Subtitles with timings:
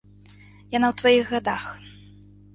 [0.77, 1.63] Яна ў тваіх гадах.